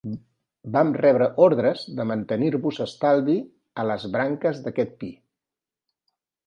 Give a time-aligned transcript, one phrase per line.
[0.75, 3.39] Vam rebre ordres de mantenir-vos estalvi
[3.83, 5.13] a les branques d'aquest pi.